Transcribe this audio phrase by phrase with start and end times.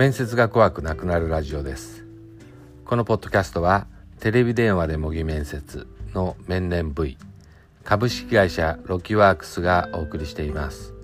[0.00, 2.06] 面接が怖くなくなるラジオです
[2.86, 3.86] このポッドキャストは
[4.18, 7.18] テレビ電話で模擬面接の面々 V
[7.84, 10.94] 株式会社ロキワークスがお送りしています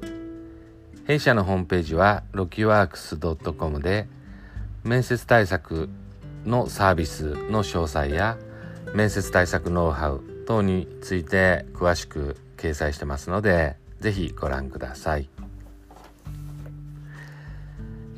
[1.06, 4.06] 弊社のホームページはロキワークス .com で
[4.82, 5.90] 面接対策
[6.46, 8.38] のサービスの詳細や
[8.94, 15.35] 面接対策ノウハウ等について詳しく掲載してますのでぜひご覧ください。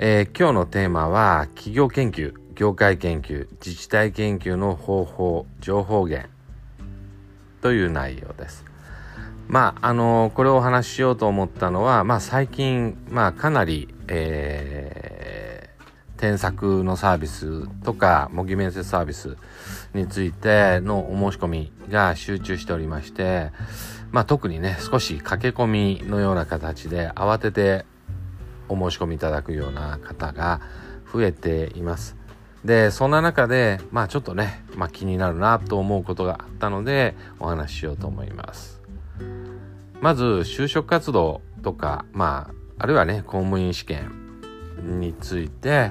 [0.01, 6.29] えー、今日のテーマは企業研究、業界研究、自治体研究の方法、情報源
[7.63, 8.65] という内容です。
[9.49, 19.37] まあ、あのー、これをお話ししようと思ったのは、まあ最近、まあかなり、えー、添削のサービスとか、模擬面接サービス
[19.95, 23.51] についてのお申し込みが集中しておりまして、
[24.13, 27.85] まあ特にね、少し駆け込みのような形で慌てて
[28.69, 30.61] お申し込みいただくような方が
[31.13, 32.17] 増えています。
[32.65, 38.81] で、そんな中で、まあちょっとね、まあ気になるなと思うことがあったのでお話ししようと思います。
[40.01, 44.13] まず、就職活動とか、まあ、あるいはね、公務員試験
[44.79, 45.91] について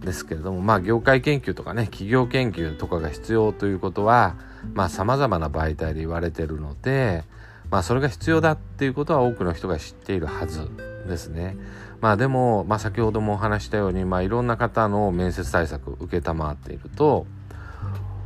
[0.00, 4.36] ですけれども、まあ業界研究とかね、企業研究とかが必要ということは、
[4.74, 7.24] まあ様々な媒体で言われてるので、
[7.70, 10.68] まあそれが必要だっていうことは多くの人が知っているはず
[11.08, 11.56] ですね。
[12.02, 17.26] まあでも、まあ、先ほどもお話したように、まあ、いろんな方の面接対策受けたまっていると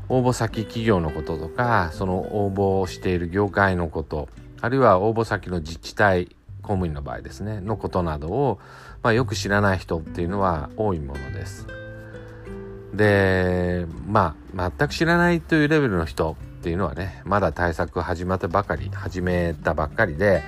[0.08, 4.28] 応募先企業のこととかその応募している業界のこと
[4.62, 8.58] あるいは応募先の自治体公務員の場合ですねのことなどを、
[9.02, 11.66] まあ、よく知らない人っていうのは多いものです。
[12.94, 16.34] でまあ全く知らないというレベルの人
[16.67, 20.42] っていうのはねまだ対策始まったばかり始めたばっかりで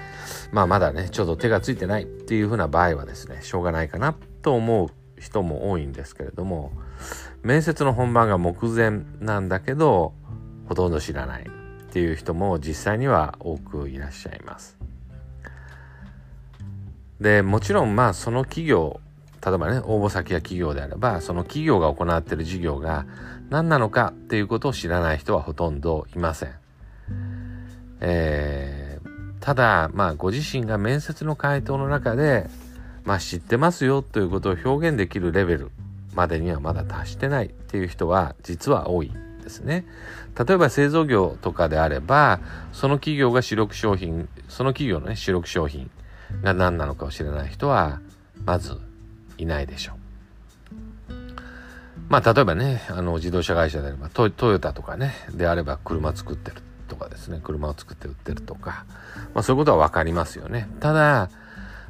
[0.51, 4.89] まあまだねちょっと手がついてないっていうふうな場合はですねしょうがないかなと思う
[5.21, 6.73] 人も多いんですけれども
[7.45, 10.13] 面接の本番が目前なんだけど
[10.67, 14.77] ほとんど知らないっていう人も実際には多くいらっしゃいます。
[17.21, 18.99] でもちろんまあその企業
[19.47, 23.07] 例えばね応募先や企業であればその企業が行っている事業が
[23.51, 26.55] 何なのかっていうことを知らない人はほとんどいません。
[28.01, 29.09] えー、
[29.41, 32.49] ただ、まあ、ご自身が面接の回答の中で、
[33.05, 35.71] まあ、知ってますよということを表現できるレベル
[36.15, 39.11] までにはまだ達してないっていう人は実は多い
[39.43, 39.87] ですね。
[40.39, 42.41] 例えば製造業とかであれば、
[42.73, 45.91] その企業が主力商品、その企業のね、主力商品
[46.43, 48.01] が何なのかを知らない人は、
[48.45, 48.79] まず
[49.39, 49.98] いないでしょう。
[52.09, 56.57] まあ、例えばね、あの、自動車会社であればト、トヨタとかね、であれば車作ってる
[56.89, 58.87] とかですね、車を作って売ってるとか、
[59.35, 60.69] まあ、そういうことはわかりますよね。
[60.81, 61.31] ただ、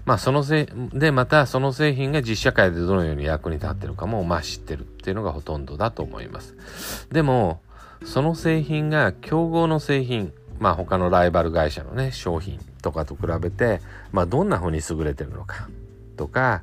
[0.04, 6.56] まあ、そのせい、で、またその製品が実社会でどのように役に立ってるかも、まあ、知ってるっていうのがほとんどだと思います。
[7.12, 7.60] でも、
[8.04, 13.80] その製品が競合の製品、まあ、他のライバル会社のね、商品とかと比べて、
[14.10, 15.68] まあ、どんな風に優れてるのか
[16.16, 16.62] とか、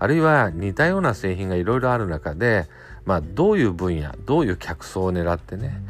[0.00, 2.66] あるいは似たような製品がいろいろある中で、
[3.04, 5.82] まあ、どういう分野どういう客層を狙ってね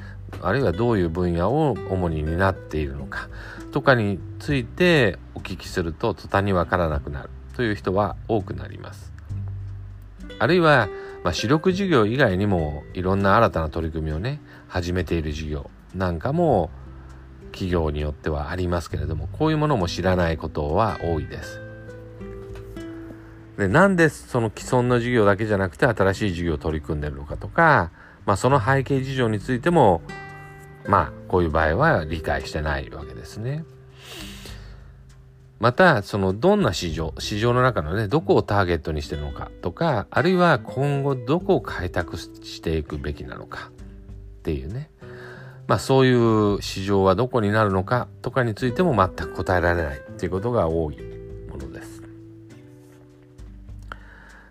[0.42, 3.28] あるいはどういう分野を主に担っているのか
[3.72, 9.12] とかについてお聞きすると途端にわからなくなるという人は多くなります。
[10.38, 10.88] あるいは、
[11.22, 16.70] まあ、主力事業以外にもいろんな新たな取り組みをね始めている事業なんかも
[17.52, 21.69] 企業によってはありますけれどもこういうものも知らないことは多いです。
[23.60, 27.92] でなんでその既存の事業だけじゃなくて新しい事業を取り組んでるのかとか、
[28.24, 30.00] まあ、その背景事情についても
[30.86, 33.64] まあこういう場合は理解してないわけですね。
[35.58, 44.88] またそのどんな市場市場の中のねどこをターゲットにしてるのかとかあるいは今後どこを開拓していくべきなのかっていうね
[45.66, 51.19] まあそういう市場はどこになるのかとかについても全く答えられないっていうことが多い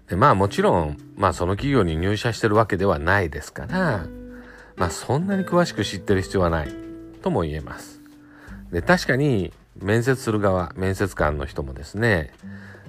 [0.09, 4.07] でまあもちろん、まあその企業に入社してるわけではないですから、
[4.75, 6.73] まあそんなに詳しく知ってる必要はない
[7.21, 8.01] とも言えます。
[8.71, 12.33] で、確かに面接する側、面接官の人もですね、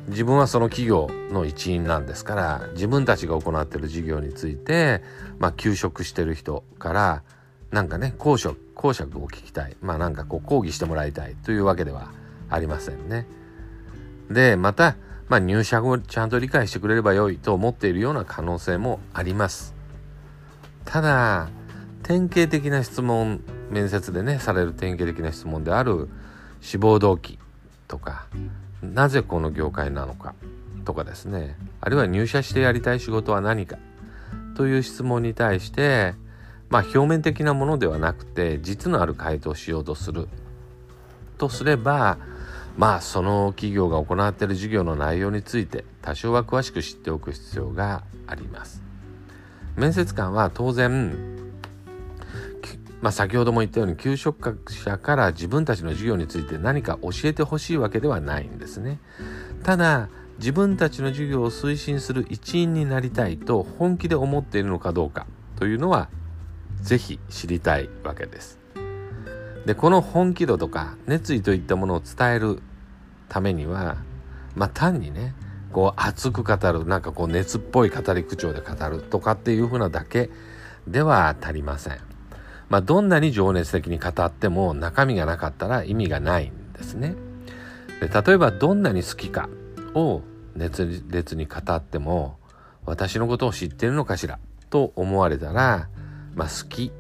[0.09, 5.03] 自分はその企業の一員なんですから、自分たちが行っている事業について、
[5.39, 7.23] まあ休職してる人から、
[7.71, 9.77] なんかね、公職、公爵を聞きたい。
[9.83, 12.11] まあなんかこう抗議してもらいたいというわけでは
[12.49, 13.27] ありませんね。
[14.31, 14.97] で、また、
[15.31, 19.75] まあ、入社後ちゃんと理解してくれればよいと思っているような可能性もあります。
[20.85, 21.49] ただ、
[22.03, 23.41] 典型的な質問、
[23.71, 26.11] 面接でね、される典型的な質問である
[26.61, 27.39] 志望動機
[27.89, 28.27] とか、
[28.83, 30.35] なぜこの業界なのか
[30.85, 33.77] とかですねあるいは入社してやりたい仕事は何か
[34.57, 36.15] という質問に対して
[36.69, 40.29] まあ表面的なものではなくて実のある回答をしようとする
[41.39, 42.19] とすれば
[42.77, 48.83] まあその企業が行っている授業の内容について多少は詳しく知っておく必要があります
[49.77, 51.41] 面接官は当然
[53.01, 58.99] まあ、先ほども言ったように求職者から自分たちの授業について何か教えてほしいわけではないんですね。
[59.63, 60.09] ただ
[60.39, 65.27] 自分たちの授業を推進する一員になりたいと本気で思っているのかどうか
[65.57, 66.09] というのは
[66.83, 68.60] ぜひ知りたいわけです。
[69.67, 72.63] でこの本気度とか熱意といったものを伝える
[73.29, 73.99] ためには
[74.55, 75.35] まあ単にね
[75.73, 80.31] こう熱く語るなんかこう熱っぽい語り口調で語るとかっていうふうなだけ
[80.87, 81.99] では足りません。
[82.69, 87.15] まあどんなに情熱的に語っても中身がなかったら意味がないんですね。
[88.01, 89.49] で例えばどんなに好きか
[89.95, 90.23] を
[90.57, 92.39] 熱烈に語っても
[92.87, 94.39] 私のことを知ってるのかしら
[94.71, 95.89] と思われたら、
[96.35, 96.93] まあ、好き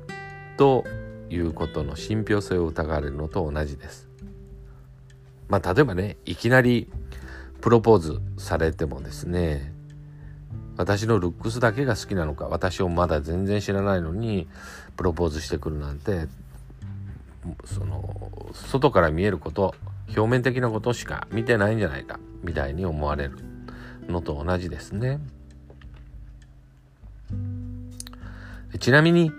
[0.57, 0.85] と
[1.31, 4.09] いうことの信憑性を疑われるのと同じです。
[5.49, 6.89] まあ例えばねいきなり
[7.61, 9.73] プロポーズされてもですね
[10.77, 14.49] 私のルックスだけが好きなのか私をまだ全然知らないのに
[14.97, 16.29] プロポーズしてくるなんて
[17.65, 19.75] その外から見えること
[20.09, 23.39] 表面的なことしか見てないんじゃないかみたいに思われる
[24.09, 25.21] のと同じですね。
[28.79, 29.33] ちなみに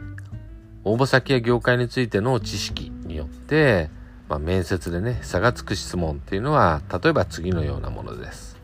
[0.83, 3.89] 応募先や業界についての知識によって、
[4.27, 8.57] まあ、面接でね差がつく質問っていうのは例えば次のようなものです。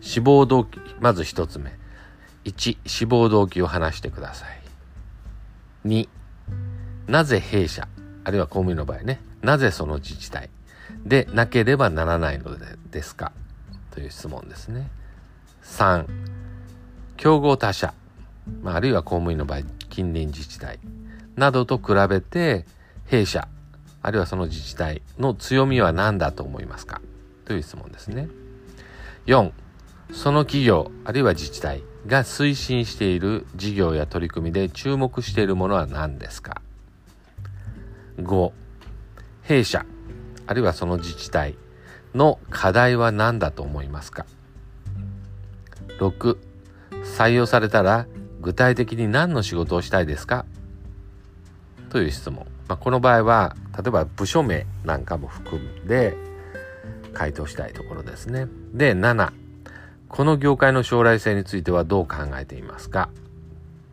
[0.00, 1.72] 志望動機まず1つ目。
[2.44, 4.60] 1志望動機を話してください。
[5.88, 6.08] 2
[7.08, 7.88] なぜ弊社
[8.24, 10.50] あるいは公務員の場合ねなぜその自治体
[11.04, 12.56] でなければならないの
[12.90, 13.32] ですか？
[13.90, 14.90] という質問ですね。
[15.62, 16.06] 3
[17.16, 17.94] 競合他社、
[18.62, 20.78] まあ、あるいは公務員の場合近隣自治体
[21.36, 22.64] などと比べて
[23.06, 23.48] 弊社
[24.02, 27.00] あるいはその自治体の強みは何だと思いますか？
[27.44, 28.28] という質問ですね。
[29.26, 29.50] 4
[30.12, 36.62] その企業あるいは自治体が推進している事業や取り組みで注目しているものは何ですか
[38.18, 38.52] ?5
[39.42, 39.84] 弊社
[40.46, 41.56] あるいはその自治体
[42.14, 44.26] の課題は何だと思いますか
[45.98, 46.38] ?6
[47.04, 48.06] 採用されたら
[48.46, 50.46] 具体的に何の仕事をしたいですか？
[51.90, 52.46] という質問。
[52.68, 56.14] まあ、この場合は、例えば部署名なんかも含んで
[57.12, 58.46] 回答したいところですね。
[58.72, 59.32] で、7、
[60.08, 63.08] この業界の将来性についてはどう考えていますか？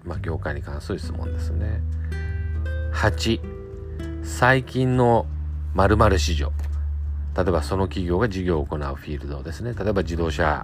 [0.04, 1.82] まあ、業界に関する質問ですね。
[2.94, 3.40] 8、
[4.24, 5.26] 最近の
[5.74, 6.52] 〇〇市場。
[7.36, 9.74] 例えばその企業が事業を行うフィールドですね。
[9.74, 10.62] 例えば自動車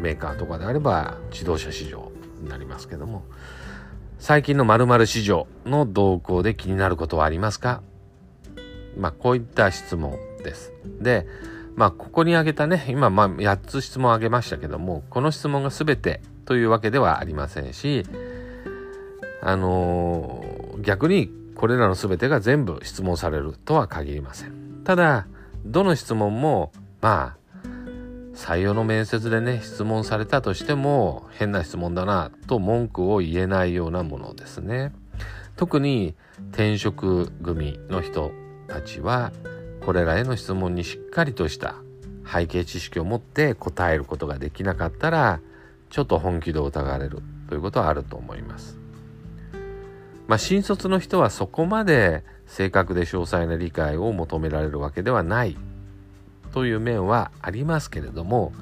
[0.00, 2.10] メーカーとかであれば自動車市場
[2.44, 3.24] になりますけども
[4.18, 7.82] 最近の〇〇市場の動向で気になることはありますか？
[8.96, 10.72] まあこういった質問です。
[11.00, 11.26] で
[11.74, 18.06] まあここに挙げたね今まあ8つ質問を挙げましたけどもこの質問が全てというわけではありませんし
[19.42, 24.82] あのー、逆にこれらの全てが全部質問されるとは限りません。
[24.84, 25.26] ただ
[25.64, 27.43] どの質問もまあ
[28.34, 34.92] 採用の面接でね質問されたとしても変な質問だなと文句を言えないようなものですね。
[35.56, 36.14] 特に
[36.50, 38.32] 転職組の人
[38.66, 39.32] たちは
[39.84, 41.76] これらへの質問にしっかりとした
[42.26, 45.40] 背景知識を持って答えることができなかったら
[45.90, 48.78] ちょっと本気で疑われるということはあると思います。
[50.26, 55.56] まあ新卒の人はそこまで正確で詳細な理解を求められるわけではない。
[56.54, 58.52] という面はありますけれども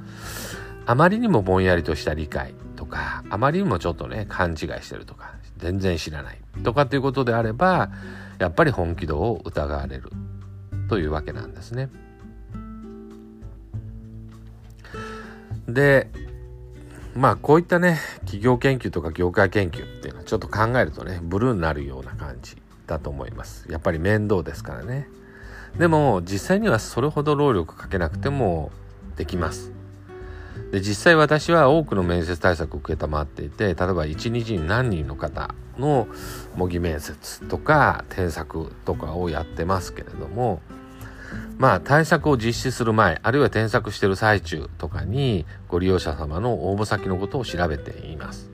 [0.87, 7.91] あまりにもぼんやりとした理解とかあまりにもちょっとね勘違いしてるとか全然知らないとかっていうことであれば
[8.39, 10.11] やっぱり本気度を疑われる
[10.89, 11.91] というわけなんですね。
[15.69, 16.09] で
[17.15, 22.57] まあこういったね企業研究とか業界研究っていうのはちょっと考えるとねブルーになるような感じ
[22.87, 23.71] だと思います。
[23.71, 25.09] やっぱり面倒ですからね。
[25.79, 28.71] でも実際にはそれほど労力かけなくても
[29.17, 29.73] できます。
[30.71, 36.09] で実際私は多くの面接対策を受けたまっていて例えば1日に何人の方の
[36.57, 40.63] 模擬面接とか添削とかをやってますけれども
[41.59, 48.52] まあ対策を実施する前あるいは添削してる最中とかにご利用者様の応募先のことを調べています。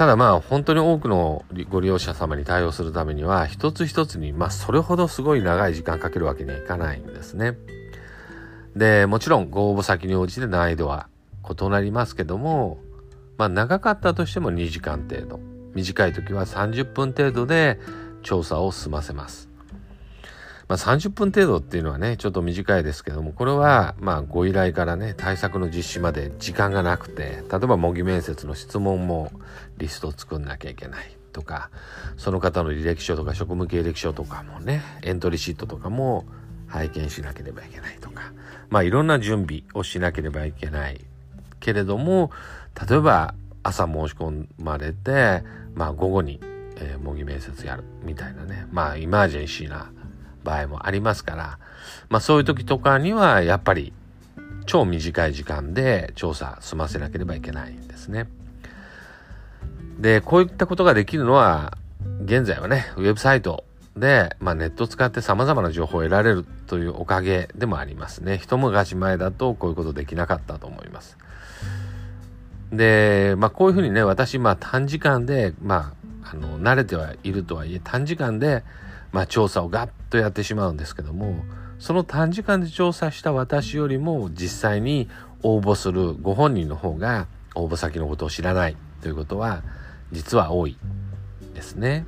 [0.00, 7.58] ただまあ本当に多くのご利用者様に対応するためには一つ一つにまあそれほどすごい長い時間かけるわけにはいかないんですね。
[8.74, 11.08] で、もちろんご応募先に応じて難易度は
[11.46, 12.78] 異なりますけども、
[13.36, 15.38] まあ長かったとしても2時間程度。
[15.74, 17.78] 短い時は30分程度で
[18.22, 19.49] 調査を済ませます。
[20.70, 29.32] まあ、30分程度っていうのはね、ちょっと短いですけども、これは、まあ、ご依頼からね、対策の実施まで時間がなくて、例えば模擬面接の質問も
[29.78, 31.70] リストを作んなきゃいけないとか、
[32.16, 36.24] その方の履歴書とか職務経歴書とかもね、エントリーシートとかも
[36.68, 38.32] 拝見しなければいけないとか、
[38.68, 41.00] まあ、いろんな準備をしなければいけない
[41.58, 42.30] けれども、
[42.88, 43.34] 例えば
[43.64, 45.42] 朝申し込まれて、
[45.74, 46.38] まあ、午後に、
[46.76, 49.90] えー、模擬面接やるみたいなね、まあ、イマージェンシーな
[50.50, 51.58] 場合もありますから、
[52.08, 53.92] まあそういう時とかにはやっぱり
[54.66, 58.28] 超短い時間で調査済ませなければいけないんですね。
[59.98, 61.76] で、こういったことができるのは、
[62.24, 63.64] 現在はね、ウェブサイト
[63.96, 68.38] で、まあ、ネットを使って様々な情報を得られるというおかげでもありますね。
[68.38, 71.18] 一昔前だとこういうことできなかったと思います。
[72.72, 75.92] で、まあ、こういうふうにね、私、まあ、短時間で、ま
[76.22, 78.62] あ、あの、慣れてはいるとはいえ、短時間で、
[79.12, 81.34] まあ、調査をガッとやってしまうんですけども
[81.78, 85.08] その短時間で調査した私よりも実際に
[85.42, 89.62] 応募するご本人の方が応募先のことを知らないということは
[90.12, 90.76] 実は多い
[91.54, 92.04] ですね。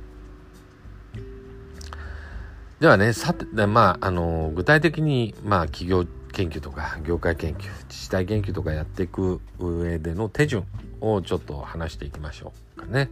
[2.79, 10.65] ではね、さて、まあ、あの、具体的に、まあ、企業研究とか、業界研究、自治体研究とかやっていく上での手順
[10.99, 13.09] をちょっと話していきましょうかね。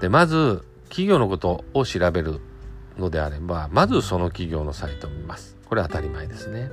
[0.00, 2.40] で、まず、企業のことを調べる
[2.98, 5.56] のであれば、まずその企業のサイトを見ます。
[5.68, 6.70] これは当たり前ですね。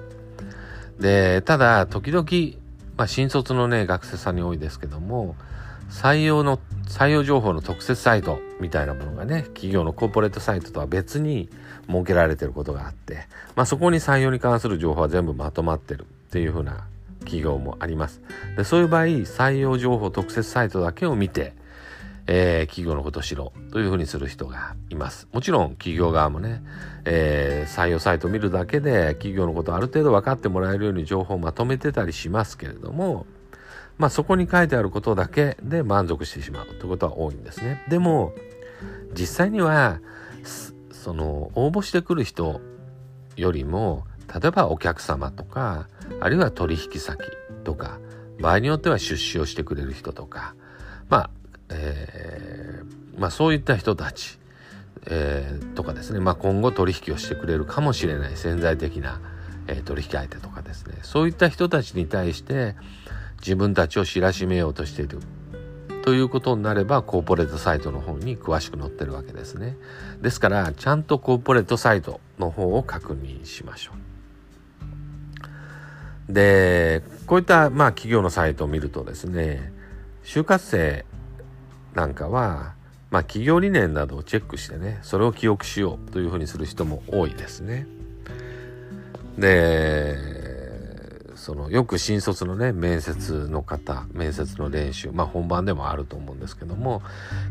[1.00, 2.28] で、ただ、時々、
[2.98, 5.36] まあ、新卒のね、学生さんに多いですけども、
[5.90, 11.50] 採用の、採用情報の特設サイトみたいなものがね、企業のコーポレートサイトとは別に
[11.88, 16.86] 設けられてることがあって、まあ、そこに採用に関する情報は全部まとまってるっていう風な
[17.20, 18.22] 企業もあります。
[18.56, 21.54] でそういう場合、採用情報特設サイトだけを見て、
[22.34, 25.28] えー、企業のことを知ろというふうにする人がいます。
[25.34, 26.64] もちろん企業側もね、
[27.04, 33.26] えー、採用サイト見るだけで企業のことある程度分かってもらえるように情報をまとめてたりしますけれども、
[33.98, 37.84] まあそこに書いてあることだけで満足してしまうということは多いんですね。
[37.90, 38.32] でも、
[39.14, 40.00] 実際には、
[40.94, 42.62] その応募してくる人
[43.36, 45.90] よりも、例えばお客様とか、
[46.22, 47.20] あるいは取引先
[47.66, 48.00] とか、
[48.40, 50.56] 場合によっては出資をしてくれる人とか、
[51.10, 51.30] まあ
[51.72, 54.38] えー、まあ、そういった人たち、
[55.08, 59.22] えー、とかですね、まあ、今後取引をしてくれるかもしれない潜在的な、
[59.68, 60.96] えー、取引相手とかですね。
[61.02, 62.76] そういった人たちに対して
[63.40, 65.20] 自分たちを知らしめようとしている。
[66.04, 69.78] ということになればコーポレートサイトの方に詳しく載ってるわけですね。
[70.20, 73.92] ですからちゃんとコーポレートサイトの方を確認しましょ
[76.30, 76.34] う。
[76.34, 79.74] でこういったまあ企業のサイトを見るとですね
[80.24, 81.06] 就活生
[81.94, 82.74] なんかは、
[83.10, 87.88] まあ、企業理念などをチェックしてねそれを記憶しようというふうにする人も多いですね。
[89.38, 90.42] で
[91.36, 97.02] そのよく新卒のね面接の方面接の練習まあ本番でもあると思うんですけども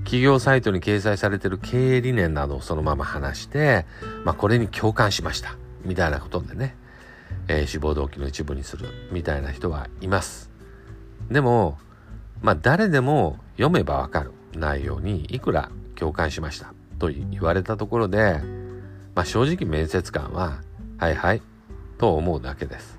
[0.04, 3.86] 企業サイトに掲載されてる経営理念などをそのまま話して、
[4.24, 6.76] まあ、これに共感しましたみたいなことでね、
[7.48, 10.50] えー、志望動機の一部にするみたいな人はいます。
[11.28, 11.76] でも
[12.42, 18.40] まあ誰でも読めばわかる内容にいくら共感しましたと言われたところで、
[19.14, 20.60] まあ正直面接官は、
[20.98, 21.42] はいはい
[21.98, 22.98] と思うだけです。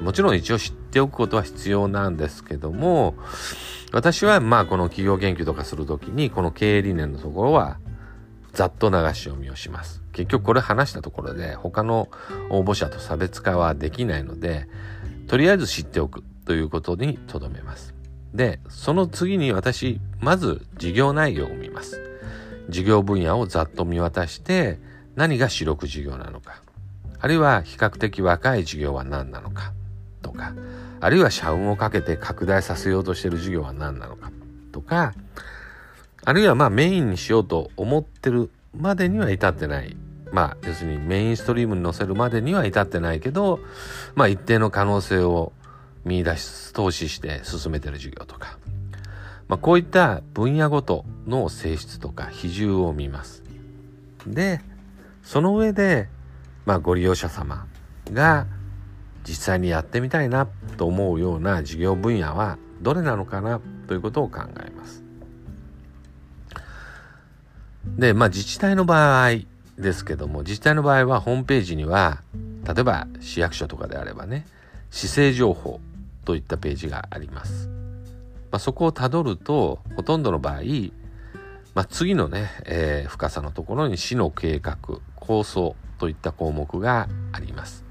[0.00, 3.14] もちろん一応知っておくことは必要なんですけども、
[3.92, 7.78] 私はまあこの企業研究とかするときにこの経営理念のところは
[8.52, 10.02] ざっと流し読みをします。
[10.12, 12.08] 結局これ話したところで他の
[12.50, 14.68] 応募者と差別化はできないので、
[15.26, 17.93] とりあえず知っておくということにとどめます。
[18.34, 22.00] で、その次に私、まず事業内容を見ます。
[22.68, 24.80] 事業分野をざっと見渡して、
[25.14, 26.60] 何が主力事業なのか。
[27.20, 29.72] あるいは比較的若い事業は何なのか。
[30.20, 30.52] とか、
[31.00, 34.32] あるいは社運をかけて拡大させようとしている事業は何なのか。
[34.72, 35.14] とか、
[36.24, 39.96] あるいはまあメインにしようと思ってるまでには至ってない。
[40.32, 43.60] まあ、要するにメインストリームに載せるまでには至ってないけど、
[44.16, 45.52] まあ一定の可能性を
[46.04, 48.58] 見出し投資して進めてる授業とか、
[49.48, 53.42] まあ、こういった分野ごとの性質とか比重を見ます。
[54.26, 54.60] で
[55.22, 56.08] その上で、
[56.66, 57.66] まあ、ご利用者様
[58.12, 58.46] が
[59.26, 60.46] 実際にやってみたいな
[60.76, 65.02] と思うような事業分野はどれなのかなということを考えます。
[67.96, 69.30] で、まあ自治体の場合
[69.78, 72.22] ですけども、自治体の場合はホームページには
[72.66, 74.46] 例えば市役所とかであればね
[74.90, 75.80] 市政情報
[76.24, 77.68] といったページがあります。
[78.50, 80.62] まあ、そこをたどるとほとんどの場合、
[81.74, 84.78] まあ、次のね、えー、深さのところに市の計画
[85.16, 87.84] 構想といった項目があります。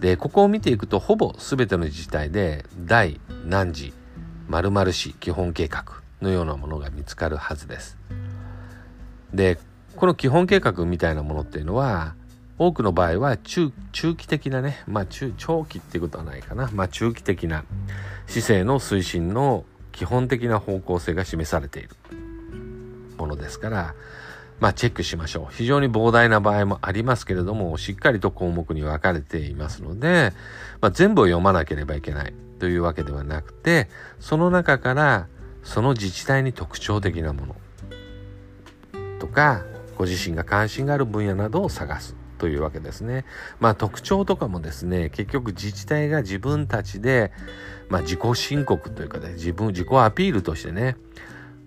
[0.00, 3.92] でここを見ていくとほぼ全ての自治体で第何次
[4.48, 5.84] 〇〇市基本計画
[6.22, 7.98] のようなものが見つかるはずです。
[9.34, 9.58] で
[9.96, 12.14] この基本計画みたいなものっていうのは
[12.58, 16.68] 多くの場合は中中期的なねまあ中長期っていうことはないかな。
[16.72, 17.64] まあ中期的な
[18.26, 21.90] 市政の推進の基本的な方向性が示されている
[23.16, 23.94] ものですから
[24.60, 25.54] まあチェックしましょう。
[25.54, 30.32] 非常に膨大な場合もありますけれどもしっかりと項目に分かれていますので、
[30.80, 33.88] まあ、全部を読まなければいけないというわけではなくて
[34.18, 35.28] その中から
[35.62, 37.56] その自治体に特徴的なもの
[39.20, 39.62] とか
[39.96, 42.17] ご自身が関心がある分野などを探す。
[42.38, 43.24] というわけですね。
[43.60, 47.32] まあ特徴とかもですね、結局自治体が自分たちで、
[47.88, 50.96] まあ自己申告というかね、自分、自己アピールとしてね、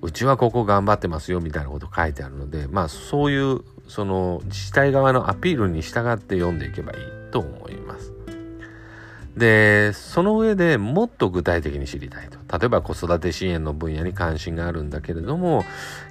[0.02, 6.98] うちはここ頑張ってますよみたいなこと書いてあるので、まあそういう、その自治体側のアピールに従って読んでいけばいい
[7.32, 8.21] と思います。
[9.36, 12.60] で、その上でもっと具体的に知りたいと。
[12.60, 15.64] 例えば子育て支援の分野に関心があるんだけれども、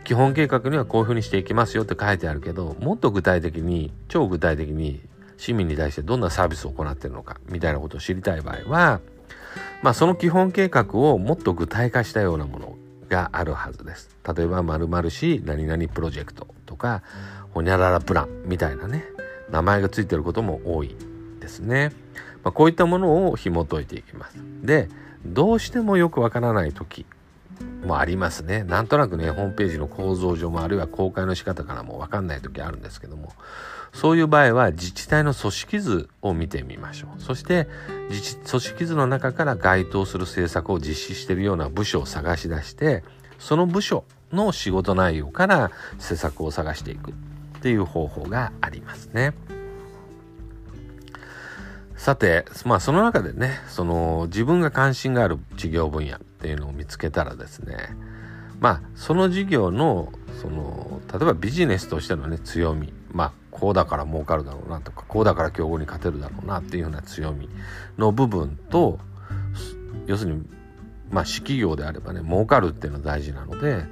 [0.04, 5.00] 基本計画にはこういうふうにしていきますよって書いてあるけど、もっと具体的に、超具体的に
[5.36, 9.00] 市民に対してどんなサービスを行ってるのか、みたいなことを知りたい場合は、
[9.82, 12.76] まあその基本計画をもっと具体化したようなもの
[13.10, 14.08] があるはずです。
[14.34, 17.02] 例えば、〇〇市何々プロジェクトとか、
[17.52, 19.04] ほにゃららプランみたいなね、
[19.50, 20.96] 名前がついてることも多い
[21.40, 21.92] ですね。
[22.42, 24.36] まあ、こういったものを紐解いていきます。
[24.62, 24.88] で、
[25.24, 27.06] どうしてもよくわからない時
[27.84, 28.64] もありますね。
[28.64, 33.32] なんとなくね、ホームページの構造上もあるいは公開の仕方からもわかんない時あるんですけども、
[33.92, 37.20] そういう場合は自治体の組織図を見てみましょう。
[37.20, 37.68] そして
[38.08, 43.02] 自治組織図の中から該当する政策を実施しているような部署を探し出して、
[43.38, 47.14] その部署の仕事内容から施策を探していくっ
[47.60, 49.34] ていう方法がありますね。
[52.00, 57.76] さて、まあその中でね、その自分が関心がある事業分野っていうのを見つけたらですね、
[58.58, 60.10] まあその事業の、
[60.40, 67.50] その、例えばビジネスとしてのね、強み、まあこうだから儲かるだろうなとか、こうだから競合に勝てるだろうなっていうような強み
[67.98, 68.98] の部分と、
[70.06, 70.46] 要するに、
[71.10, 73.84] まあ、私企業であればね、儲かるっていうのは大事なので、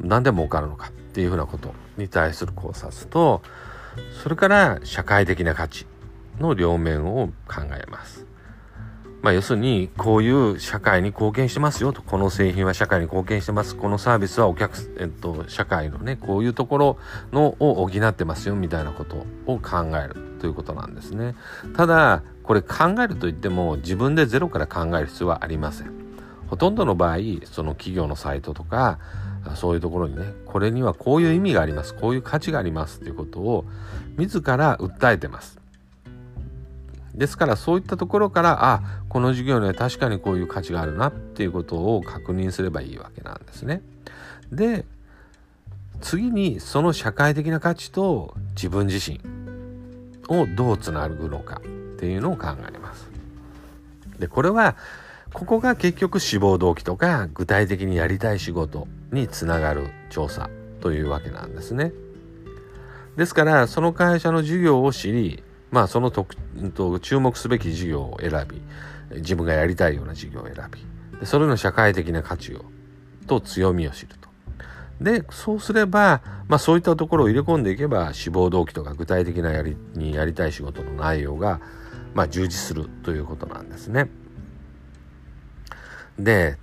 [0.00, 3.40] なんで儲かるのかっていうふうなことに対する考察と、
[4.22, 5.86] それから社会的な価値
[6.38, 8.26] の両面を考えます。
[9.24, 16.98] まあ、要するに、こういう社会に貢献してますよと、この製品は社会に貢献してます、このサービスはお客、えっと、社会のね、こういうところ
[17.32, 21.34] のを補ってますよ、みたいなことを考えるということなんですね。
[21.74, 25.90] ただ、これ考えるといっても、自分でゼロから考える必要はありません。
[26.48, 27.16] ほとんどの場合、
[27.46, 28.98] その企業のサイトとか、
[29.54, 33.64] そういうところにね、これにはこういう意味があります、こういう価値がありますということを、
[34.18, 35.63] 自ら訴えてます。
[37.14, 43.82] ですからそういったところからあこの事業には確かにこういう価値があるなっていうことを確認すればいいわけなんですね。
[44.50, 44.84] で
[46.00, 49.20] 次にその社会的な価値と自分自身
[50.28, 53.08] をどうつなぐのかっていうのを考えます。
[54.18, 54.76] でこれは
[55.32, 60.50] ここが結局志望動機とか具体的にやりたい仕事につながる調査
[60.80, 61.92] というわけなんですね。
[63.16, 65.42] ですからその会社の事業を知り
[65.74, 66.36] まあその特
[66.72, 68.62] と注目すべき事業を選び
[69.16, 72.64] 自分がやりたいような事業を選びそれの社会的な価値を
[73.26, 74.28] と強みを知ると。
[75.00, 81.60] でそうすれば、まあ、そういったところを入れ込んでいけば志望動機とか具体的なやりにやりたい仕事の内容が、
[82.14, 84.08] まあ、充実するということなんですね。
[86.20, 86.56] で、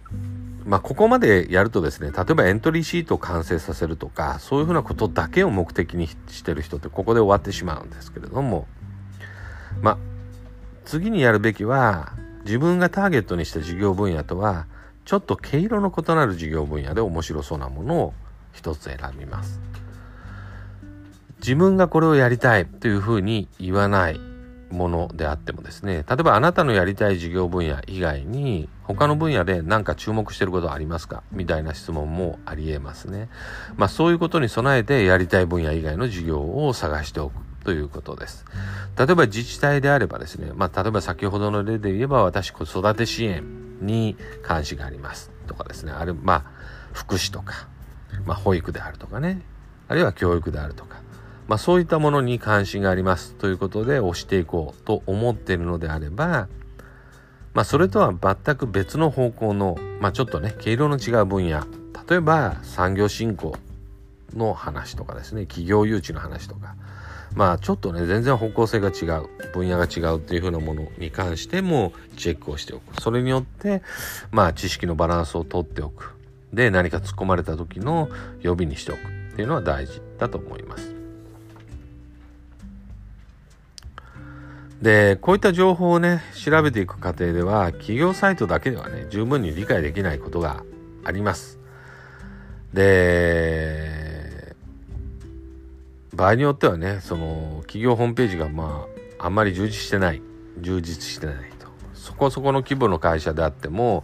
[0.63, 8.67] まあ、ここまでやるとですね例えばエントリーシートを完成させるとかそういうふうなことだけを目的にしてる人ってここで終わってしまうんですけれども
[9.81, 9.97] まあ、
[10.86, 12.13] 次にやるべきは、
[12.45, 14.65] 自分がターゲットにした事業分野とは、
[15.05, 18.13] ちょっと毛色の異なる事業分野で面白そうなものを
[18.53, 19.60] 一つ選びます。
[21.39, 24.19] 自分がこれをやりたいというふうに言わない
[24.69, 31.23] ものであってもですね、例えばあなたのやりたい事業分野以外に他の分野で何か注目してることはありますか？
[31.31, 33.27] みたいな質問もありえますね。
[33.75, 38.45] まあそういうことに備えてやりたい分野以外の事業を探しておくということです。
[38.97, 43.43] 例えば自治体であればですね、まあ、例えば先ほどの例で言えば私子育て支援
[43.82, 45.32] に関心があります。
[45.47, 46.43] とかですね、ある、まあ、
[46.93, 47.67] 福祉とか、
[48.26, 49.41] まあ、保育であるとかね、
[49.88, 51.02] あるいは教育であるとか、
[51.47, 53.36] まあ、そういったものに関心があります。
[53.36, 56.47] ということで押していこうと思っているのであれば、
[57.54, 61.65] まあ、それとは全く別の方向の、まあ、ちょっとね毛色の違う分野。
[62.10, 63.56] 例えば産業振興
[64.34, 65.45] の話とかですね。
[65.45, 66.76] 企業誘致の話とか。
[67.36, 73.02] まあちょっとね全然方向性が違う分野が違うっていうふうなものに関してもチェックをしておく。
[73.02, 73.82] それによって
[74.32, 76.15] まあ知識のバランスをとっておく。
[76.54, 78.10] で何か突っ込まれた時の
[78.41, 80.94] 予備にしておくっていうのは大事だと思います。
[84.82, 90.63] でこういった情報をね調べていく過程では企業サイトだけではね十分に理解できないことが
[91.06, 91.60] あります。
[92.74, 94.01] で
[96.13, 98.86] 場合によってはねその企業ホームページがま
[99.19, 100.21] ああんまり充実してない
[100.60, 104.04] 充実してないとそこそこの規模の会社であっても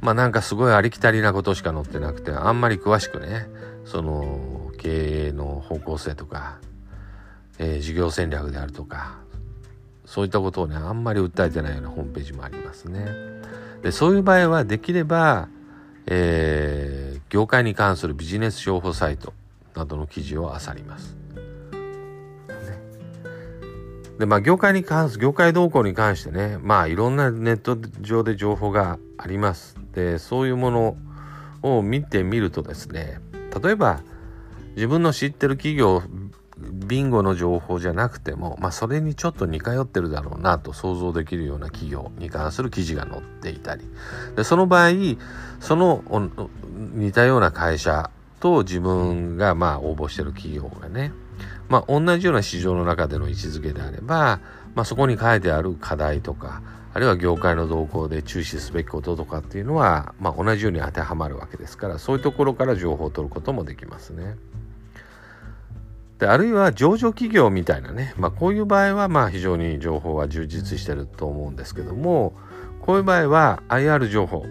[0.00, 3.46] まあなんかすごいありきたりなことしか載ってなくてあんまり詳しくね
[3.84, 6.58] その経営の方向性とか、
[7.58, 9.18] えー、事業戦略であるとか
[10.04, 13.06] そういったことをねあんまり訴えてないようなホームページもありますね。
[13.82, 15.48] でそういう場合はできれば、
[16.06, 19.32] えー、業界に関するビジネス情報サイト
[19.74, 21.23] などの記事を漁ります。
[24.18, 29.76] でまあ業界に関す業界動向に関してねまあいろんなネット上で情報があります。
[29.92, 30.96] でそういうもの
[31.62, 33.20] を見てみるとですね
[33.62, 34.00] 例えば
[34.74, 36.02] 自分の知ってる企業
[36.58, 43.84] ビンゴの情報じゃなくても、まあ、それにちょっと似通ってるだろうなと想像できるような企業に関する記事が載っていたり
[44.36, 44.90] でその場合
[45.60, 46.02] その
[46.94, 51.12] 似たような会社と自分がまあ応募してる企業がね、
[51.68, 54.40] まあ、同じような市場の中での位置づけであれば、
[54.74, 56.62] まあ、そこに書いてある課題とか
[56.94, 64.36] あるいは業界の動向で注視すべきこととかっていうのは、まあ、同じように当てはまるわけですからそういうところから情報を取ることもできますね。
[66.20, 72.34] であるいは上場企業みたいなね、まあ、こういう場合はまあ非常に情報は充実してると思うんですけども
[72.80, 74.46] こういう場合は IR 情報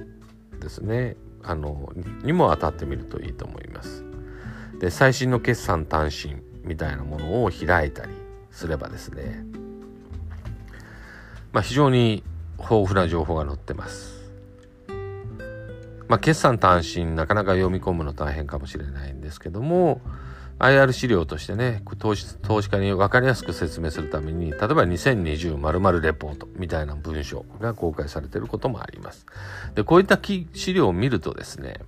[0.59, 1.93] ですねあの
[2.23, 4.03] にも当たってみるといいと思います。
[4.79, 8.11] で最新の決算単身みたいなものを開いたり
[8.51, 9.43] すればですね、
[11.51, 12.23] まあ、非常に
[12.57, 14.23] 豊富な情報が載ってます。
[16.07, 20.01] まあ、決算単身なかなか読み込むの大変かもしれないんですけども
[20.59, 29.25] IR 資料としてね投資投資家に分かりやすく説明するために例えば 2020○○ レポートみたいな文章が公開されていることもあります。
[29.75, 30.19] でこういった
[30.53, 31.79] 資料を見るとですね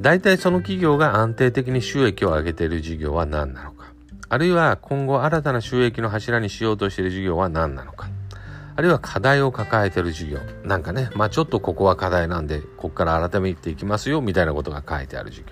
[0.00, 3.92] 大体その企業が安定的に収益を上げている事業は何なのか。
[4.30, 8.08] あるいは今後新たな収益の柱にしようとしている事業は何なのか。
[8.76, 10.38] あるいは課題を抱えている事業。
[10.64, 15.46] なんかねまあちょっとここは課題なんでここから改めていきますよみたいなことが書いてある事業。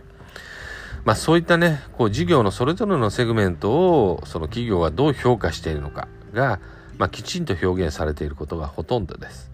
[1.05, 6.59] まあ、そういったねこう事業のそれぞれのセグメントをその企業がどう評価しているのかが、
[6.97, 9.51] まあ、きちんと表現されていることがほとんどです。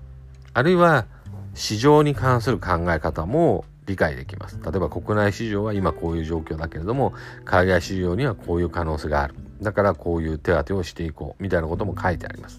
[0.53, 1.07] あるいは
[1.55, 4.59] 市場に関する考え方も理解できます。
[4.63, 7.13] 例えば国内市場は今こういう状況だけれども
[7.45, 9.35] 海外市場にはこういう可能性がある。
[9.61, 12.59] だからこういう手当てをしていこうみたいなことも書いてあります。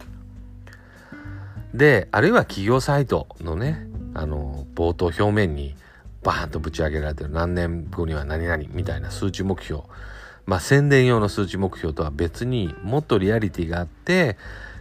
[1.74, 5.76] で、あるいは企業サイトのね、あの、冒頭表面に
[6.26, 9.84] バーンとぶち上げられてる何年後には何々みたいな数値目標
[10.48, 14.38] まあ宣伝用の数値目標とは別にもっとリアリティがあって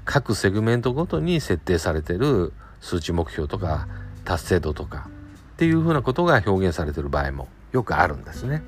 [0.07, 3.89] 各セグメントごとに設定されてる数値目標とか
[4.25, 5.09] 達成度とか
[5.55, 8.63] っていうふうなことが表現されてる場合もよくあるんですね。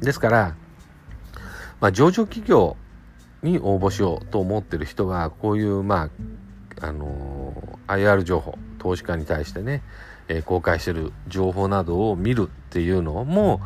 [0.00, 0.54] ですから、
[1.80, 2.76] まあ、上場企業
[3.42, 6.10] に応募しようと思ってる人はこういうま
[6.80, 9.82] ああのー、IR 情報投資家に対してね
[10.28, 13.60] えー、公開してる情報などを見るっていうのも、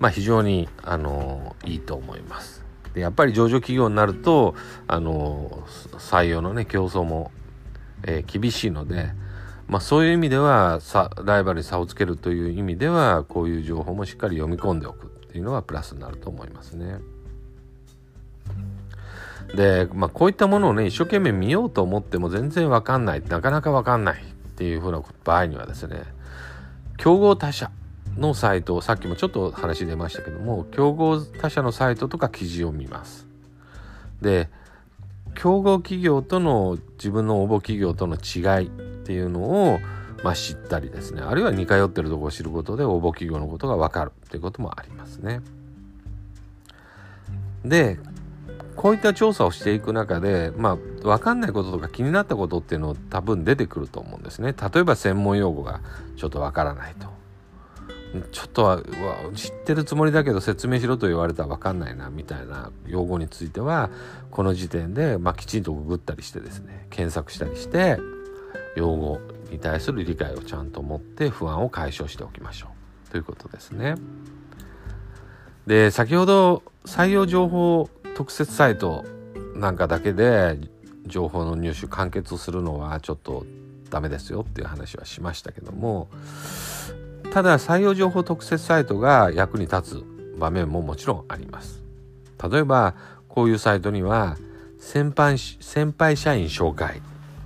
[0.00, 2.64] まあ、非常に、あのー、いいと思います。
[2.94, 4.54] でやっぱり上場企業になると、
[4.88, 7.30] あのー、採用のね競争も、
[8.02, 9.10] え厳しいので、
[9.68, 16.98] まあ、そういう意味ではさライバルに差をつけるという意味ではこういう情報もしっかり読み込んでおくっていうのはプラスになると思いますね。
[19.54, 24.24] で、まあ、こういったものをね一生懸命見ようと思っても全然わかんないなかなかわかんないっ
[24.56, 26.02] ていうふうな場合にはですね
[26.96, 27.70] 競合他社
[28.16, 33.26] のサイトさっきもちょっと話出ましたけども競合他社のサイトとか記事を見ます
[34.20, 34.48] で
[35.34, 38.70] 競合企業との自分の応募企業との違い
[39.06, 39.40] っていうの
[39.70, 39.78] を、
[40.24, 45.42] まあ、知ったりですねあるいは似通ってるとこを知ることで応募企業のことが分かるっていうこともありますね
[47.64, 48.00] で
[48.74, 54.52] こういった調査をしていく中で、まあ、分かんないこととか気になったことっていうのを多分出てくると思うんですね。
[54.52, 55.80] 例えば専門用語が
[56.16, 57.08] ちょっと分からないと。
[58.32, 58.82] ちょっとは
[59.34, 63.90] 知ってるつもりだけど説明しろと言われたら分かんないなみたいな用語については
[64.30, 67.98] この時点で、まあ、きちんとググったりしてですね検索したりして
[68.76, 72.68] 用語に対する理解をちゃんと持って不安を解消しておきましょ
[73.08, 73.96] うということですね。
[75.66, 79.04] で先ほど採用情報特設サイト
[79.56, 80.58] なんかだけで
[81.06, 83.44] 情報の入手完結するのはちょっと
[83.90, 86.08] ダメですよっていう話はしましたけども
[87.32, 90.04] ただ採用情報特設サイトが役に立つ
[90.38, 91.82] 場面ももちろんあります
[92.50, 92.94] 例えば
[93.28, 94.36] こういうサイトには
[94.78, 97.00] 先輩先輩社員紹介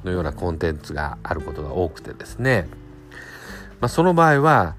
[0.05, 2.69] のようなコンテンツがあることが多くてですね、
[3.81, 4.75] まあ、その場合は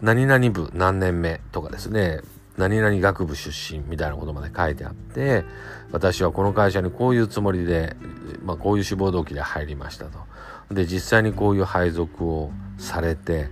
[0.00, 2.20] 何々部何年目とかですね。
[2.56, 5.44] 何々学部出身みたいなことまで書いてあって
[5.92, 7.96] 私はこの会社にこういうつもりで、
[8.42, 10.18] まあ、こういう志望動機で入りましたと。
[10.72, 13.48] で実際にこういう配属をされて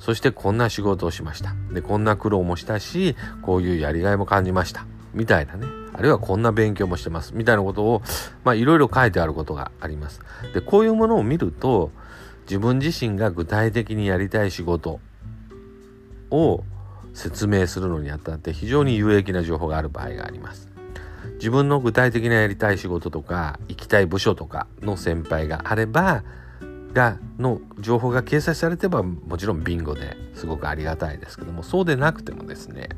[0.00, 1.54] そしてこんな仕事をしました。
[1.72, 4.84] でこんな苦労もしたしこういうやりがいも感じました。
[5.14, 5.79] みたいなね。
[6.00, 7.34] あるいはこんな勉強もしてます。
[7.34, 8.00] みたいなことを
[8.42, 10.22] まあいろいろ書いてあることがあります。
[10.54, 11.90] でこういうものを見ると
[12.44, 14.98] 自分自身が具体的にやりたい仕事
[16.30, 16.64] を
[17.12, 20.70] 説明するのにあたって非常に有益な情報がある場合があります。
[21.34, 26.24] 自分の具体的なやりたい仕事とか行きたい部署とかの先輩があれば
[26.94, 32.88] がの情報が掲載されてばもちろんビンゴですごくありがたいですけどもそうでなくてもですね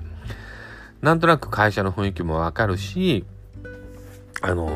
[1.03, 3.25] なんとなく会社の雰囲気もわかるし
[4.41, 4.71] あの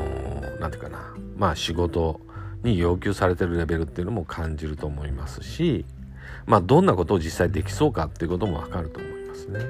[0.60, 2.20] 何、て言うかなまあ仕事
[2.64, 5.84] に要求されてるレベルっていうのも感じると思いますし
[6.44, 9.60] まあどんなことを実際できそうかっていうこともわかると思いますね。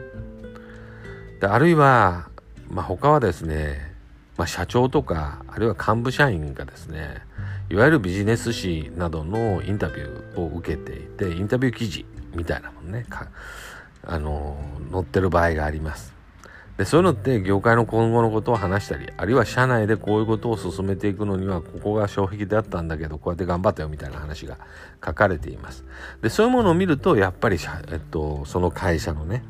[1.41, 2.31] であるいは、
[2.71, 3.93] まあ、他はですね、
[4.39, 7.19] まあ、社長とかあるいは幹部社員がですね
[7.69, 13.05] いわゆるビジネス誌などのインタビューを受けていてインタビュー記事みたいなものね
[14.03, 14.59] あの
[14.91, 16.16] 載ってる場合があります。
[16.79, 24.59] でそういうのって業界の今後のことを話したりあるいは社内でこういうことを進めていくのにはここが障壁であったんだけどこうやって頑張ったよみたいな話が
[25.05, 25.85] 書かれています。
[26.21, 27.59] でそういうものを見るとやっぱり、
[27.91, 29.43] えっと、その会社のね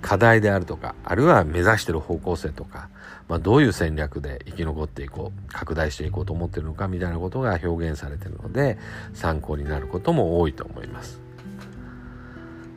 [0.00, 2.88] 課題であるとかあるいは目指してる方向性とか、
[3.28, 8.78] まあ、どういう戦略で生き残っていこう拡大していこうと思ってるのかみたいなことが表現されてるので
[9.14, 11.23] 参考になることも多いと思います。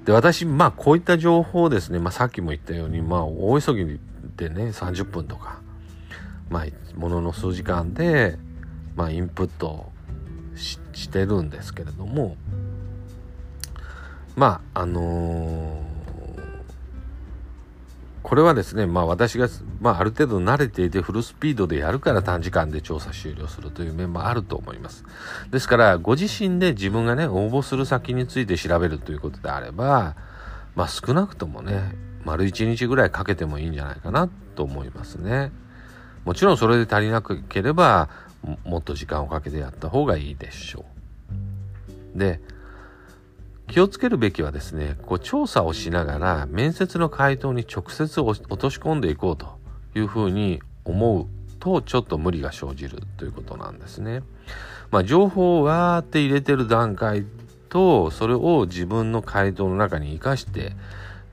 [0.08, 4.00] で私まあこういった情報をですね、まあ、さっきも言ったようにまあ大急ぎ
[4.38, 5.60] でね30分とか
[6.50, 8.38] まあものの数時間で
[8.96, 9.92] まあインプット
[10.56, 12.38] してるんですけれども
[14.38, 15.87] まああのー
[18.28, 19.48] これはですね、まあ私が、
[19.80, 25.06] まあある程度慣れていてフルスピードでやるから短時間で調査終了するという面もあると思います。
[25.50, 30.18] ですから、ご自身で自分がね、応募する先について調べるということであれば、
[30.76, 35.54] まあ少なくともね、丸1日ぐらいかけてもいいんじゃないかなと思いますね。
[36.26, 38.10] もちろんそれで足りなければ、
[38.66, 40.84] もっと時間をかけてやった方がいいでしょ
[42.16, 42.20] う。
[42.20, 42.42] で、
[43.68, 49.58] 気をつけるべきはですね、こう調査をしながら面接の回答に直接落とし込んでいこうと
[49.96, 51.28] いうふうに思う
[51.60, 54.24] とちょっと無理が生じるということなんですね。
[54.90, 57.26] まあ、情報をわーって入れてる段階
[57.70, 60.72] とそれを自分の回答の中に生かしてっ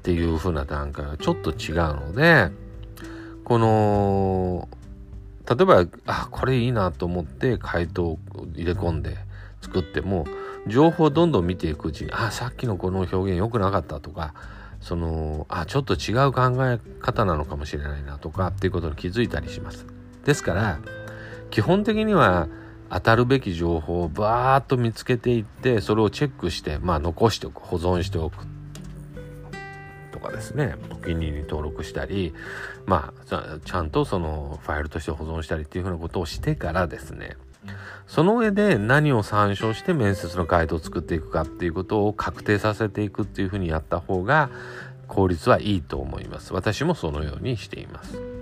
[0.03, 2.51] ていう風な段階はちょっと違うので
[3.45, 4.69] この
[5.49, 8.19] 例えばあこれいいなと思って回答を
[8.55, 9.17] 入れ込んで
[9.63, 10.27] 作っても
[10.67, 14.35] 情報をどんどん見ていくうちにあさっきのこの表現良くなかったとか
[14.81, 19.87] そのあちょっと違う考え方なのかもしれないなとかっていうことに気づいたりします。
[20.25, 20.79] ですから
[21.51, 22.49] 基本的には
[22.91, 28.37] 当たるべき情報をバーッと見つけていってそれをチェックしてまあ残しておく保存しておく。
[30.13, 30.77] とかですね。
[30.91, 32.35] お気に入りに登録したり
[32.87, 37.37] まあちゃんとそのファイルとして保存したりっていうふうなことをしてからですね。
[38.07, 44.51] その上で何を参照して面接のガイドを作っていくかっていうことを確定させていくっていうふうにやった方が
[45.09, 46.53] 効率はいいと思います。
[46.53, 48.34] 私もそのようにしています。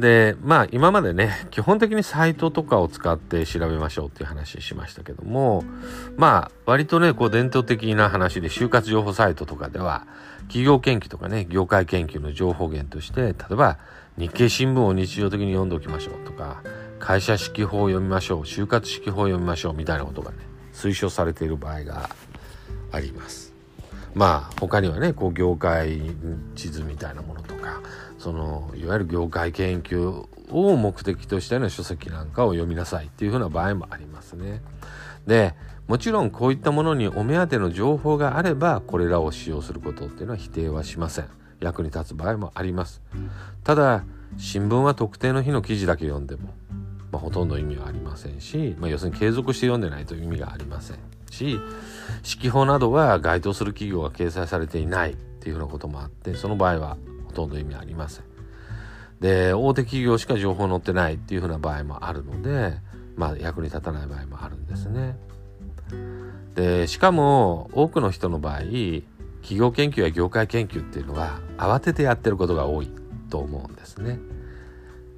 [0.00, 5.62] でまあ今までね基本的にサイトとかを使って調べましょうっていう話しましたけども
[6.16, 10.06] まあ割とねこう伝統的な話で就活情報サイトとかでは
[10.42, 13.78] 企業研究とかね業界研究の情報源として例えば
[14.18, 16.62] 日経新聞を日常的に読んでおきましょうとか
[16.98, 20.38] 会社指揮法を読みましょう就活指揮法を読みましょうみたいなことがね
[20.72, 22.10] 推奨されている場合が
[22.92, 23.52] あります。
[24.14, 26.00] まあ他にはねこう業界
[26.56, 27.39] 地図みたいなもの
[28.20, 34.60] そのいわゆる業界研究を目的としたような書籍なんかを読みなさいっていうふうな場合もありますね。
[35.26, 35.54] で
[35.88, 41.28] もちろんこういったものにお目当ての情報があればこれらを使用することっていうのは否定はしません。
[41.60, 43.00] 役に立つ場合もあります。
[43.64, 44.04] ただ
[44.36, 46.54] 新聞は特定の日の記事だけ読んでも、
[47.10, 50.98] まあ、ほとんど意味はありませんし、まあ、要するに継続して読んでないと意味がありません
[51.30, 56.96] し指揮法などは該当する企業が掲載されていないっていうふうなこともあってその場合は
[57.30, 58.24] ほとんど意味ありません
[59.20, 62.74] で大手企業しか情報載ってないっていうふうな場合もあるので
[63.16, 65.16] まあ役に立たない場合もあるんですね
[66.54, 68.60] でしかも多くの人の場合
[69.42, 72.90] 企業研究や業界研究っていうのは慌ててやってることが多い
[73.30, 74.18] と思うんですね。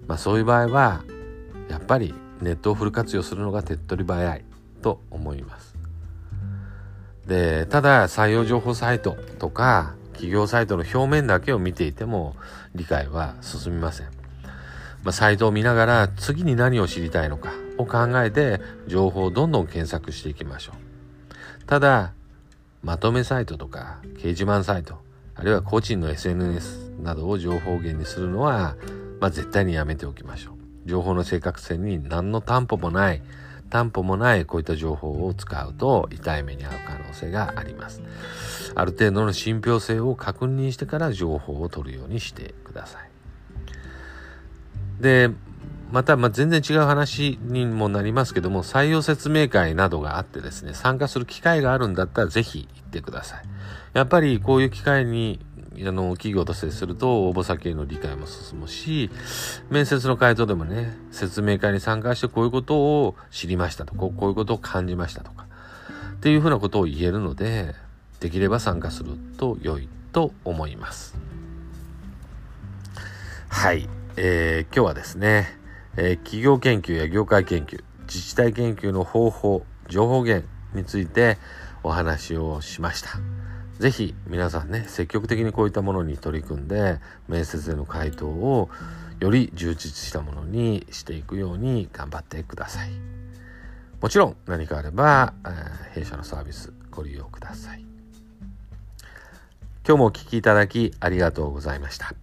[0.06, 1.02] まあ、そういう場合は
[1.68, 4.44] やっぱりネットをフル活用するのが手っ取り早い
[4.82, 5.74] と思います。
[7.26, 12.36] でただ採用情報サイトとか企業サイトの表面だけを見ていても
[12.74, 14.06] 理解は進みません。
[15.02, 21.64] まあ、サイトを見ながら次に何を知りたいのかを考えて情報をどんどん検索していきましょう。
[21.66, 22.12] ただ
[22.82, 24.98] まとめサイトとか掲示板サイト
[25.34, 28.76] あるいは個人の SNS などを情報源にするのは、
[29.20, 30.54] まあ、絶対にやめておきましょう。
[30.84, 33.22] 情報の正確性に何の担保もない、
[33.72, 38.02] 担保もないこういった情報を使うと痛い目に遭う可能性があります。
[38.74, 43.10] ある程度の信憑性を確認してから情報を取るようにしてください。
[45.00, 45.30] で、
[45.90, 53.44] また、まあ、全然違う話にもなりますけども、採用説明会などがあってですね、参加する機会があるんだったらぜひ行ってください。
[53.94, 55.40] やっぱりこういう機会に
[55.78, 59.10] あの企業と接すると応募先への理解も進むし
[59.70, 65.46] 面接の回答でもね説明会に参加してこういうことを知りましたとこうこういうことを感じましたとか
[66.14, 67.74] っていうふうなことを言えるので
[68.20, 71.16] できれば参加すると良いと思います
[73.48, 75.58] はい、えー、今日はですね、
[75.96, 81.38] えー、企業研究や業界研究自治体研究の方法情報源について
[81.82, 83.41] お話をしました。
[83.82, 88.70] ぜひ皆さんね積極的にこういったものに取り組んで面接での回答を
[89.18, 92.90] より充実したものにしていくように頑張ってください。
[94.00, 95.34] もちろん何かあれば、
[95.94, 97.84] え、弊社のサービスご利用ください。
[99.84, 102.14] 今日もお聴きいただきありがとうございました。